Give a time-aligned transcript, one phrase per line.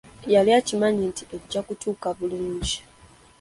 [0.33, 2.75] Yali akimanyi nti ejja kutuuka bulungi.